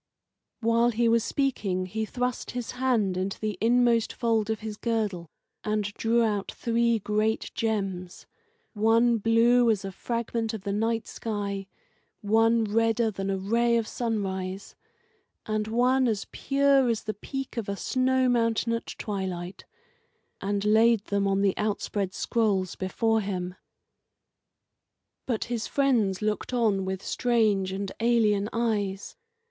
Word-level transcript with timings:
While 0.61 0.89
he 0.89 1.07
was 1.07 1.23
speaking 1.23 1.85
he 1.85 2.05
thrust 2.05 2.49
his 2.57 2.71
hand 2.71 3.15
into 3.15 3.39
the 3.39 3.55
inmost 3.61 4.13
fold 4.13 4.49
of 4.49 4.61
his, 4.61 4.75
girdle 4.75 5.29
and 5.63 5.83
drew 5.93 6.23
out 6.23 6.51
three 6.51 6.97
great 6.97 7.51
gems 7.53 8.25
one 8.73 9.19
blue 9.19 9.69
as 9.69 9.85
a 9.85 9.91
fragment 9.91 10.55
of 10.55 10.63
the 10.63 10.71
night 10.73 11.07
sky, 11.07 11.67
one 12.21 12.63
redder 12.63 13.11
than 13.11 13.29
a 13.29 13.37
ray 13.37 13.77
of 13.77 13.87
sunrise, 13.87 14.73
and 15.45 15.67
one 15.67 16.07
as 16.07 16.25
pure 16.31 16.89
as 16.89 17.03
the 17.03 17.13
peak 17.13 17.55
of 17.55 17.69
a 17.69 17.77
snow 17.77 18.27
mountain 18.27 18.73
at 18.73 18.87
twilight 18.97 19.65
and 20.41 20.65
laid 20.65 21.03
them 21.05 21.27
on 21.27 21.41
the 21.43 21.55
outspread 21.57 22.15
scrolls 22.15 22.75
before 22.75 23.21
him. 23.21 23.53
But 25.27 25.43
his 25.43 25.67
friends 25.67 26.23
looked 26.23 26.53
on 26.53 26.85
with 26.85 27.05
strange 27.05 27.71
and 27.71 27.91
alien 27.99 28.49
eyes. 28.51 29.15